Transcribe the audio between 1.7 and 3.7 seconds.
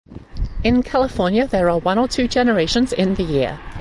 one or two generations in the year.